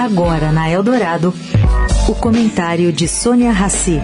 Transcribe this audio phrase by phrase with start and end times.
[0.00, 1.34] Agora na Eldorado,
[2.08, 4.00] o comentário de Sônia Rassi.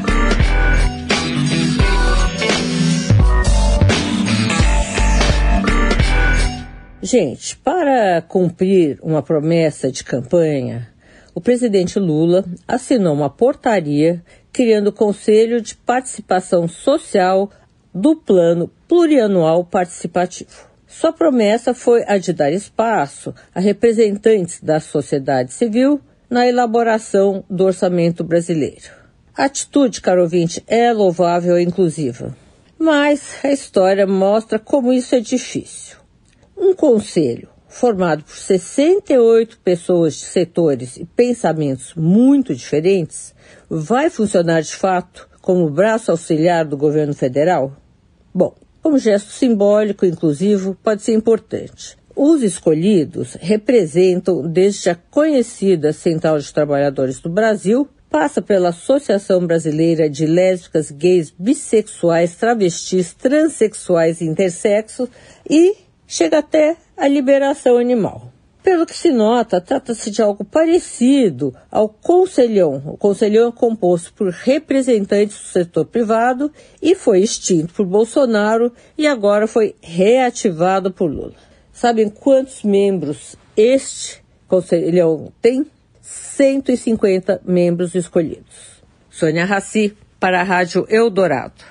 [7.01, 10.87] Gente, para cumprir uma promessa de campanha,
[11.35, 14.23] o presidente Lula assinou uma portaria
[14.53, 17.51] criando o Conselho de Participação Social
[17.95, 20.76] do Plano Plurianual Participativo.
[20.87, 27.65] Sua promessa foi a de dar espaço a representantes da sociedade civil na elaboração do
[27.65, 28.91] orçamento brasileiro.
[29.37, 32.35] A atitude, caro ouvinte, é louvável e inclusiva.
[32.79, 35.97] Mas a história mostra como isso é difícil.
[36.57, 43.35] Um conselho formado por 68 pessoas de setores e pensamentos muito diferentes
[43.69, 47.77] vai funcionar de fato como braço auxiliar do governo federal?
[48.35, 48.55] Bom,
[48.87, 51.99] como gesto simbólico inclusivo, pode ser importante.
[52.15, 60.09] Os escolhidos representam desde a conhecida Central de Trabalhadores do Brasil, passa pela Associação Brasileira
[60.09, 65.09] de Lésbicas, Gays, Bissexuais, Travestis, Transsexuais e Intersexo
[65.51, 65.75] e
[66.07, 68.36] chega até a liberação animal.
[68.67, 72.83] Pelo que se nota, trata-se de algo parecido ao Conselhão.
[72.85, 76.51] O Conselhão é composto por representantes do setor privado
[76.83, 81.37] e foi extinto por Bolsonaro e agora foi reativado por Lula.
[81.73, 85.65] Sabem quantos membros este Conselhão tem?
[86.03, 88.83] 150 membros escolhidos.
[89.09, 91.63] Sônia Raci, para a Rádio Eldorado.